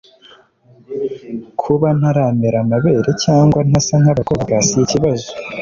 kuba 1.61 1.87
ntaramera 1.99 2.57
amabere 2.63 3.09
cyangwa 3.23 3.59
ntasa 3.69 3.95
nkabakobwa 4.01 4.53
si 4.67 4.77
ikibazo 4.85 5.27